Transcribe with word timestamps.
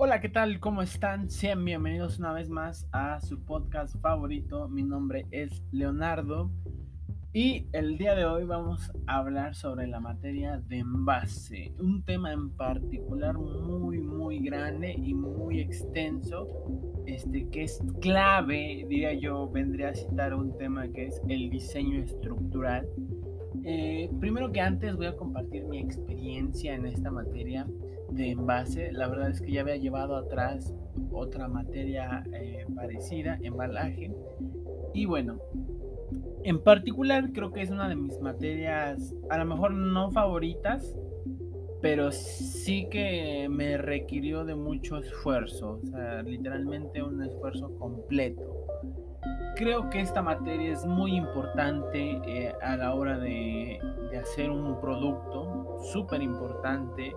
Hola, 0.00 0.20
¿qué 0.20 0.28
tal? 0.28 0.60
¿Cómo 0.60 0.80
están? 0.80 1.28
Sean 1.28 1.64
bienvenidos 1.64 2.20
una 2.20 2.32
vez 2.32 2.48
más 2.48 2.86
a 2.92 3.18
su 3.18 3.44
podcast 3.44 4.00
favorito. 4.00 4.68
Mi 4.68 4.84
nombre 4.84 5.26
es 5.32 5.64
Leonardo 5.72 6.52
y 7.32 7.66
el 7.72 7.98
día 7.98 8.14
de 8.14 8.24
hoy 8.24 8.44
vamos 8.44 8.92
a 9.08 9.16
hablar 9.16 9.56
sobre 9.56 9.88
la 9.88 9.98
materia 9.98 10.62
de 10.68 10.78
envase, 10.78 11.72
un 11.80 12.04
tema 12.04 12.32
en 12.32 12.50
particular 12.50 13.36
muy 13.36 13.98
muy 13.98 14.38
grande 14.38 14.92
y 14.92 15.14
muy 15.14 15.58
extenso, 15.58 16.46
este 17.06 17.48
que 17.48 17.64
es 17.64 17.82
clave, 18.00 18.86
diría 18.88 19.14
yo, 19.14 19.50
vendría 19.50 19.88
a 19.88 19.94
citar 19.94 20.32
un 20.32 20.56
tema 20.56 20.86
que 20.92 21.06
es 21.06 21.20
el 21.28 21.50
diseño 21.50 22.04
estructural. 22.04 22.88
Eh, 23.64 24.08
primero 24.20 24.52
que 24.52 24.60
antes 24.60 24.94
voy 24.94 25.06
a 25.06 25.16
compartir 25.16 25.64
mi 25.64 25.80
experiencia 25.80 26.76
en 26.76 26.86
esta 26.86 27.10
materia 27.10 27.66
de 28.10 28.30
envase. 28.30 28.92
La 28.92 29.08
verdad 29.08 29.30
es 29.30 29.40
que 29.40 29.52
ya 29.52 29.62
había 29.62 29.76
llevado 29.76 30.16
atrás 30.16 30.74
otra 31.10 31.48
materia 31.48 32.24
eh, 32.32 32.66
parecida, 32.74 33.38
embalaje. 33.42 34.12
Y 34.94 35.06
bueno, 35.06 35.38
en 36.44 36.62
particular 36.62 37.32
creo 37.32 37.52
que 37.52 37.62
es 37.62 37.70
una 37.70 37.88
de 37.88 37.96
mis 37.96 38.18
materias, 38.20 39.14
a 39.30 39.38
lo 39.38 39.44
mejor 39.44 39.72
no 39.72 40.10
favoritas, 40.10 40.94
pero 41.80 42.10
sí 42.10 42.88
que 42.90 43.48
me 43.48 43.76
requirió 43.78 44.44
de 44.44 44.54
mucho 44.54 44.98
esfuerzo, 44.98 45.80
o 45.82 45.86
sea, 45.86 46.22
literalmente 46.22 47.02
un 47.02 47.22
esfuerzo 47.22 47.76
completo. 47.78 48.57
Creo 49.58 49.90
que 49.90 50.00
esta 50.00 50.22
materia 50.22 50.72
es 50.72 50.86
muy 50.86 51.16
importante 51.16 52.20
eh, 52.24 52.54
a 52.62 52.76
la 52.76 52.94
hora 52.94 53.18
de, 53.18 53.78
hacer 54.18 54.50
un 54.50 54.80
producto, 54.80 55.78
súper 55.92 56.22
importante 56.22 57.14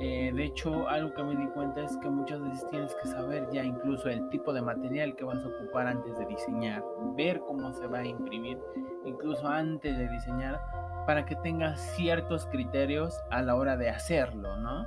eh, 0.00 0.32
de 0.34 0.44
hecho, 0.44 0.88
algo 0.88 1.14
que 1.14 1.22
me 1.22 1.36
di 1.36 1.46
cuenta 1.48 1.82
es 1.82 1.96
que 1.98 2.10
muchas 2.10 2.42
veces 2.42 2.66
tienes 2.68 2.94
que 2.96 3.08
saber 3.08 3.48
ya 3.52 3.62
incluso 3.62 4.08
el 4.08 4.28
tipo 4.28 4.52
de 4.52 4.60
material 4.60 5.14
que 5.14 5.24
vas 5.24 5.42
a 5.44 5.48
ocupar 5.48 5.86
antes 5.86 6.18
de 6.18 6.26
diseñar, 6.26 6.84
ver 7.16 7.40
cómo 7.46 7.72
se 7.72 7.86
va 7.86 7.98
a 7.98 8.04
imprimir, 8.04 8.58
incluso 9.04 9.46
antes 9.46 9.96
de 9.96 10.08
diseñar, 10.08 10.60
para 11.06 11.24
que 11.24 11.36
tengas 11.36 11.80
ciertos 11.96 12.46
criterios 12.46 13.20
a 13.30 13.42
la 13.42 13.54
hora 13.54 13.76
de 13.76 13.88
hacerlo, 13.88 14.56
¿no? 14.56 14.84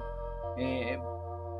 Eh, 0.57 0.99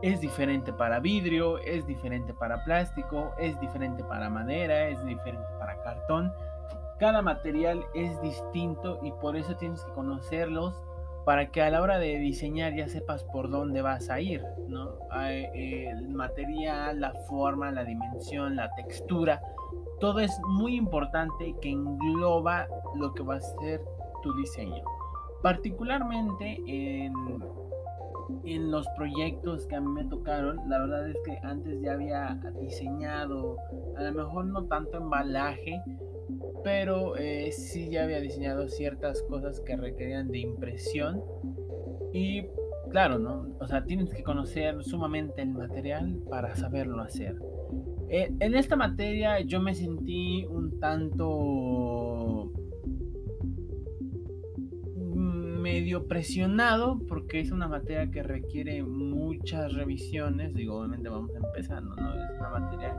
es 0.02 0.22
diferente 0.22 0.74
para 0.74 1.00
vidrio, 1.00 1.58
es 1.60 1.86
diferente 1.86 2.34
para 2.34 2.64
plástico, 2.64 3.34
es 3.40 3.60
diferente 3.60 4.04
para 4.04 4.30
madera, 4.30 4.88
es 4.88 5.04
diferente 5.06 5.48
para 5.60 5.82
cartón. 5.82 6.32
Cada 7.00 7.22
material 7.22 7.86
es 7.94 8.20
distinto 8.22 9.00
y 9.04 9.12
por 9.14 9.36
eso 9.36 9.56
tienes 9.56 9.84
que 9.84 9.92
conocerlos 9.94 10.82
para 11.26 11.52
que 11.52 11.62
a 11.62 11.70
la 11.70 11.82
hora 11.82 12.00
de 12.00 12.18
diseñar 12.20 12.74
ya 12.74 12.88
sepas 12.88 13.24
por 13.26 13.50
dónde 13.50 13.82
vas 13.82 14.10
a 14.10 14.22
ir, 14.22 14.44
¿no? 14.68 14.98
El 15.54 16.10
material, 16.10 17.02
la 17.02 17.14
forma, 17.28 17.70
la 17.72 17.84
dimensión, 17.84 18.56
la 18.56 18.74
textura, 18.76 19.42
todo 20.00 20.20
es 20.20 20.40
muy 20.48 20.76
importante 20.76 21.56
que 21.62 21.70
engloba 21.70 22.68
lo 22.96 23.14
que 23.14 23.24
va 23.24 23.36
a 23.36 23.42
ser 23.42 23.82
tu 24.24 24.34
diseño. 24.36 24.84
Particularmente 25.42 26.62
en, 26.66 27.14
en 28.44 28.72
los 28.72 28.88
proyectos 28.96 29.68
que 29.68 29.76
a 29.76 29.82
mí 29.82 29.88
me 29.88 30.06
tocaron, 30.06 30.58
la 30.70 30.80
verdad 30.80 31.10
es 31.10 31.18
que 31.26 31.38
antes 31.44 31.82
ya 31.82 31.94
había 31.94 32.40
diseñado, 32.60 33.58
a 33.96 34.04
lo 34.04 34.14
mejor 34.14 34.46
no 34.46 34.66
tanto 34.66 34.98
embalaje, 34.98 35.82
pero 36.64 37.16
eh, 37.18 37.52
sí 37.52 37.90
ya 37.90 38.04
había 38.04 38.20
diseñado 38.20 38.68
ciertas 38.68 39.22
cosas 39.24 39.62
que 39.62 39.78
requerían 39.78 40.30
de 40.30 40.40
impresión 40.40 41.24
y 42.12 42.44
claro, 42.90 43.20
¿no? 43.20 43.48
O 43.60 43.68
sea, 43.68 43.86
tienes 43.86 44.14
que 44.14 44.24
conocer 44.24 44.84
sumamente 44.84 45.42
el 45.42 45.52
material 45.52 46.20
para 46.30 46.56
saberlo 46.56 47.02
hacer. 47.02 47.36
Eh, 48.10 48.32
en 48.40 48.56
esta 48.56 48.76
materia 48.76 49.42
yo 49.42 49.60
me 49.60 49.76
sentí 49.76 50.46
un 50.46 50.80
tanto 50.80 52.52
medio 55.68 56.08
presionado 56.08 56.98
porque 57.10 57.42
es 57.42 57.52
una 57.52 57.68
materia 57.68 58.10
que 58.10 58.24
requiere 58.24 58.84
muchas 58.84 59.74
revisiones. 59.74 60.54
Digo, 60.54 60.78
obviamente 60.78 61.10
vamos 61.10 61.32
empezando, 61.36 61.94
¿no? 61.98 62.14
Es 62.14 62.40
una 62.40 62.50
materia 62.52 62.98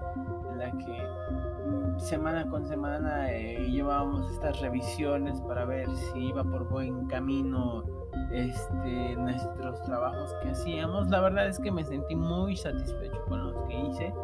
en 0.53 0.59
la 0.59 0.71
que 0.73 1.99
semana 1.99 2.47
con 2.47 2.67
semana 2.69 3.33
eh, 3.33 3.67
llevábamos 3.71 4.31
estas 4.33 4.61
revisiones 4.61 5.41
para 5.41 5.65
ver 5.65 5.89
si 5.97 6.27
iba 6.27 6.45
por 6.45 6.69
buen 6.69 7.07
camino 7.07 7.84
este, 8.33 9.17
nuestros 9.17 9.83
trabajos 9.84 10.34
que 10.43 10.51
hacíamos. 10.51 11.09
La 11.09 11.23
verdad 11.23 11.49
es 11.49 11.59
que 11.59 11.73
me 11.73 11.84
sentí 11.84 12.15
muy 12.15 12.55
satisfecho 12.55 13.25
con 13.28 13.45
los 13.45 13.67
que 13.67 13.81
hice. 13.81 14.15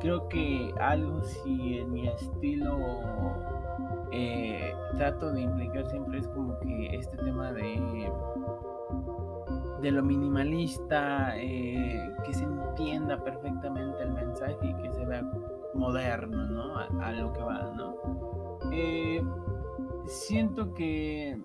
Creo 0.00 0.28
que 0.28 0.74
algo 0.80 1.22
si 1.22 1.78
en 1.78 1.92
mi 1.92 2.08
estilo 2.08 3.61
trato 5.02 5.32
de 5.32 5.40
implicar 5.40 5.84
siempre 5.90 6.20
es 6.20 6.28
como 6.28 6.56
que 6.60 6.94
este 6.94 7.16
tema 7.16 7.52
de 7.52 8.08
de 9.80 9.90
lo 9.90 10.00
minimalista, 10.04 11.36
eh, 11.38 12.14
que 12.24 12.32
se 12.32 12.44
entienda 12.44 13.20
perfectamente 13.24 14.00
el 14.00 14.12
mensaje 14.12 14.56
y 14.62 14.74
que 14.80 14.92
se 14.92 15.04
vea 15.04 15.28
moderno, 15.74 16.44
¿no? 16.44 16.78
A, 16.78 17.10
lo 17.10 17.32
que 17.32 17.40
va, 17.40 17.74
¿no? 17.76 17.96
Eh, 18.72 19.20
siento 20.06 20.72
que, 20.72 21.42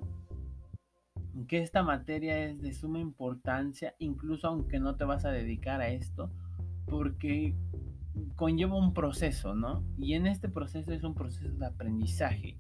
que 1.47 1.63
esta 1.63 1.81
materia 1.81 2.37
es 2.45 2.61
de 2.61 2.73
suma 2.73 2.99
importancia, 2.99 3.95
incluso 3.97 4.49
aunque 4.49 4.79
no 4.79 4.97
te 4.97 5.05
vas 5.05 5.25
a 5.25 5.31
dedicar 5.31 5.81
a 5.81 5.87
esto, 5.87 6.29
porque 6.85 7.55
conlleva 8.35 8.77
un 8.77 8.93
proceso, 8.93 9.55
¿no? 9.55 9.83
Y 9.97 10.13
en 10.13 10.27
este 10.27 10.47
proceso 10.47 10.93
es 10.93 11.03
un 11.03 11.15
proceso 11.15 11.57
de 11.57 11.65
aprendizaje. 11.65 12.55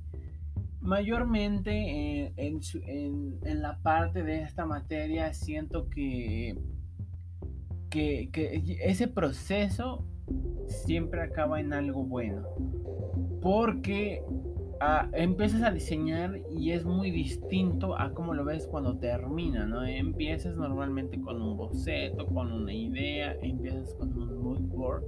Mayormente 0.87 1.71
eh, 1.73 2.33
en, 2.37 3.61
la 3.61 3.77
parte 3.79 4.23
de 4.23 4.41
esta 4.41 4.65
materia 4.65 5.33
siento 5.33 5.89
que, 5.89 6.57
ese 7.91 9.09
proceso 9.09 10.05
siempre 10.67 11.21
acaba 11.23 11.59
en 11.59 11.73
algo 11.73 12.05
bueno. 12.05 12.47
Porque 13.41 14.23
ah, 14.79 15.09
empiezas 15.11 15.61
a 15.63 15.71
diseñar 15.71 16.39
y 16.57 16.71
es 16.71 16.85
muy 16.85 17.11
distinto 17.11 17.99
a 17.99 18.13
como 18.13 18.33
lo 18.33 18.45
ves 18.45 18.65
cuando 18.65 18.97
termina, 18.97 19.65
¿no? 19.65 19.85
Empiezas 19.85 20.55
normalmente 20.55 21.19
con 21.19 21.41
un 21.41 21.57
boceto, 21.57 22.27
con 22.27 22.49
una 22.49 22.73
idea, 22.73 23.35
empiezas 23.41 23.93
con 23.95 24.17
un 24.17 24.37
mood 24.41 24.61
board, 24.61 25.03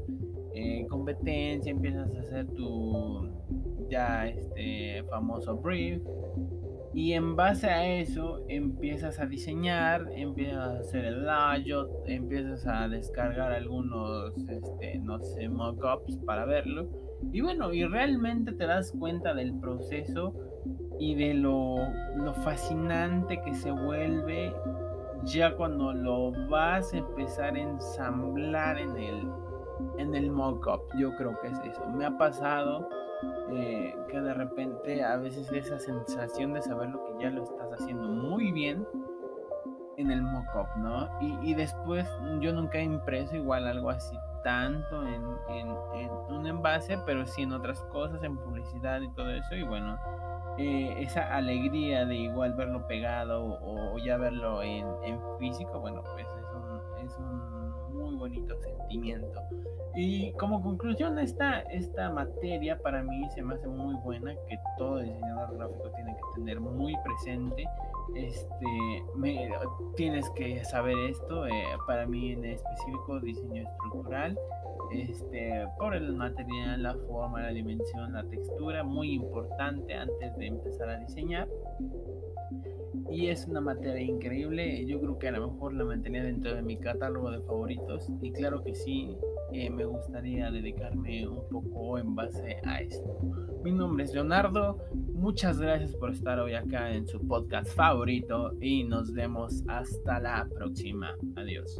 eh, 0.53 0.85
competencia, 0.89 1.71
empiezas 1.71 2.13
a 2.13 2.19
hacer 2.19 2.47
tu 2.47 3.29
ya 3.89 4.27
este 4.27 5.03
famoso 5.09 5.57
brief 5.57 6.01
y 6.93 7.13
en 7.13 7.35
base 7.35 7.67
a 7.67 7.99
eso 7.99 8.43
empiezas 8.47 9.19
a 9.19 9.27
diseñar, 9.27 10.07
empiezas 10.15 10.75
a 10.75 10.79
hacer 10.79 11.05
el 11.05 11.25
layout, 11.25 11.89
empiezas 12.05 12.65
a 12.65 12.87
descargar 12.87 13.51
algunos, 13.51 14.35
este, 14.49 14.97
no 14.99 15.19
sé, 15.19 15.49
mockups 15.49 16.17
para 16.25 16.45
verlo. 16.45 16.89
Y 17.31 17.41
bueno, 17.41 17.73
y 17.73 17.85
realmente 17.85 18.53
te 18.53 18.65
das 18.65 18.91
cuenta 18.91 19.35
del 19.35 19.53
proceso 19.59 20.33
y 20.99 21.13
de 21.13 21.35
lo, 21.35 21.77
lo 22.15 22.33
fascinante 22.33 23.39
que 23.45 23.53
se 23.53 23.71
vuelve 23.71 24.51
ya 25.25 25.55
cuando 25.55 25.93
lo 25.93 26.31
vas 26.49 26.93
a 26.93 26.97
empezar 26.97 27.55
a 27.55 27.59
ensamblar 27.59 28.79
en 28.79 28.97
el, 28.97 29.27
en 29.97 30.15
el 30.15 30.31
mockup. 30.31 30.81
Yo 30.97 31.15
creo 31.15 31.39
que 31.41 31.47
es 31.47 31.59
eso. 31.59 31.85
Me 31.87 32.05
ha 32.05 32.17
pasado 32.17 32.89
eh, 33.51 33.95
que 34.09 34.21
de 34.21 34.33
repente 34.33 35.03
a 35.03 35.17
veces 35.17 35.51
esa 35.51 35.79
sensación 35.79 36.53
de 36.53 36.61
saber 36.61 36.89
lo 36.89 37.03
que 37.05 37.23
ya 37.23 37.29
lo 37.29 37.43
estás 37.43 37.73
haciendo 37.73 38.07
muy 38.07 38.51
bien 38.51 38.85
en 39.97 40.11
el 40.11 40.21
mock-up, 40.21 40.67
¿no? 40.77 41.09
Y, 41.19 41.53
después 41.53 42.07
yo 42.39 42.53
nunca 42.53 42.77
he 42.77 42.83
impreso 42.83 43.35
igual 43.35 43.67
algo 43.67 43.89
así 43.89 44.17
tanto 44.43 45.05
en, 45.05 45.23
un 46.29 46.47
envase, 46.47 46.97
pero 47.05 47.25
sí 47.25 47.41
en 47.41 47.51
otras 47.51 47.81
cosas, 47.91 48.23
en 48.23 48.37
publicidad 48.37 49.01
y 49.01 49.09
todo 49.09 49.29
eso. 49.31 49.55
Y 49.55 49.63
bueno, 49.63 49.99
eh, 50.57 50.95
esa 50.99 51.35
alegría 51.35 52.05
de 52.05 52.15
igual 52.15 52.53
verlo 52.53 52.87
pegado 52.87 53.59
o, 53.61 53.97
ya 53.97 54.17
verlo 54.17 54.61
en, 54.61 54.85
físico, 55.39 55.79
bueno, 55.79 56.01
pues 56.03 56.27
es 56.27 56.45
un, 56.55 56.68
es 57.09 57.17
un 57.17 57.69
muy 57.93 58.15
bonito 58.15 58.55
sentimiento. 58.61 59.41
Y 59.95 60.31
como 60.33 60.61
conclusión, 60.61 61.17
esta, 61.19 61.61
esta 61.61 62.09
materia 62.11 62.77
para 62.77 63.03
mí 63.03 63.27
se 63.31 63.41
me 63.41 63.55
hace 63.55 63.67
muy 63.67 63.95
buena, 64.03 64.33
que 64.47 64.57
todo 64.77 64.99
diseñador 64.99 65.57
gráfico 65.57 65.89
tiene 65.95 66.15
que 66.15 66.39
tener 66.39 66.59
muy 66.59 66.95
presente. 67.03 67.65
Este, 68.15 69.03
me, 69.15 69.49
tienes 69.95 70.29
que 70.31 70.63
saber 70.65 70.97
esto, 71.09 71.47
eh, 71.47 71.63
para 71.85 72.05
mí 72.05 72.31
en 72.31 72.45
específico 72.45 73.19
diseño 73.19 73.63
estructural, 73.63 74.37
este, 74.91 75.67
por 75.77 75.95
el 75.95 76.13
material, 76.13 76.81
la 76.81 76.95
forma, 77.07 77.41
la 77.41 77.49
dimensión, 77.49 78.13
la 78.13 78.23
textura, 78.23 78.83
muy 78.83 79.13
importante 79.13 79.93
antes 79.93 80.35
de 80.37 80.47
empezar 80.47 80.89
a 80.89 80.97
diseñar. 80.97 81.47
Y 83.11 83.27
es 83.27 83.45
una 83.47 83.61
materia 83.61 84.01
increíble. 84.01 84.85
Yo 84.85 84.99
creo 84.99 85.17
que 85.17 85.27
a 85.27 85.31
lo 85.31 85.51
mejor 85.51 85.73
la 85.73 85.85
mantenía 85.85 86.23
dentro 86.23 86.55
de 86.55 86.61
mi 86.61 86.77
catálogo 86.77 87.31
de 87.31 87.41
favoritos 87.41 88.07
y 88.21 88.31
claro 88.31 88.63
que 88.63 88.75
sí, 88.75 89.17
eh, 89.51 89.69
me 89.69 89.85
gustaría 89.85 90.51
dedicarme 90.51 91.27
un 91.27 91.47
poco 91.49 91.97
en 91.97 92.15
base 92.15 92.57
a 92.63 92.81
esto. 92.81 93.17
Mi 93.63 93.71
nombre 93.71 94.05
es 94.05 94.13
Leonardo, 94.13 94.77
muchas 95.13 95.59
gracias 95.59 95.95
por 95.95 96.11
estar 96.11 96.39
hoy 96.39 96.53
acá 96.53 96.91
en 96.93 97.07
su 97.07 97.19
podcast 97.27 97.69
favorito 97.75 98.53
y 98.61 98.83
nos 98.83 99.13
vemos 99.13 99.63
hasta 99.67 100.19
la 100.19 100.47
próxima. 100.55 101.15
Adiós. 101.35 101.79